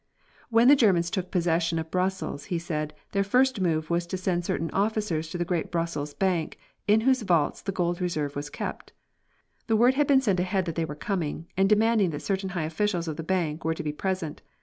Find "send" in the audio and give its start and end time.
4.17-4.43